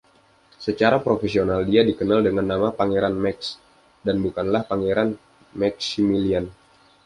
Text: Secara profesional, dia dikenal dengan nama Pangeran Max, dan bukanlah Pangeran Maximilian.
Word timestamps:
Secara 0.65 0.97
profesional, 1.07 1.61
dia 1.71 1.81
dikenal 1.89 2.19
dengan 2.27 2.41
nama 2.51 2.69
Pangeran 2.79 3.13
Max, 3.23 3.37
dan 4.05 4.15
bukanlah 4.25 4.61
Pangeran 4.71 5.09
Maximilian. 5.61 6.45